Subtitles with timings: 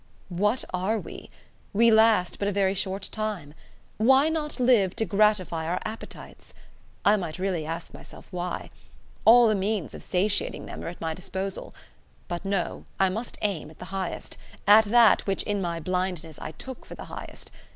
[0.29, 1.29] "What are we!
[1.73, 3.53] We last but a very short time.
[3.97, 6.55] Why not live to gratify our appetites?
[7.05, 8.71] I might really ask myself why.
[9.25, 11.75] All the means of satiating them are at my disposal.
[12.27, 16.53] But no: I must aim at the highest: at that which in my blindness I
[16.53, 17.51] took for the highest.